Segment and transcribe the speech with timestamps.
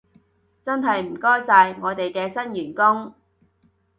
[0.63, 3.13] 真係唔該晒，我哋嘅新員工